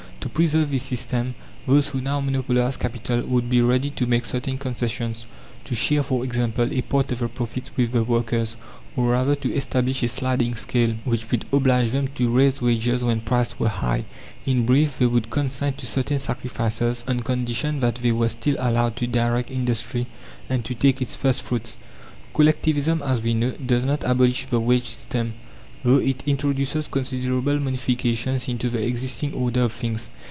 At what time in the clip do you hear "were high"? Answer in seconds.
13.59-14.05